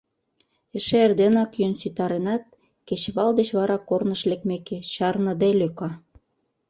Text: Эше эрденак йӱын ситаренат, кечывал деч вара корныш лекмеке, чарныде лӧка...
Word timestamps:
Эше 0.77 0.97
эрденак 1.05 1.51
йӱын 1.59 1.73
ситаренат, 1.81 2.43
кечывал 2.87 3.31
деч 3.39 3.49
вара 3.57 3.77
корныш 3.89 4.21
лекмеке, 4.29 4.77
чарныде 4.93 5.49
лӧка... 5.59 5.89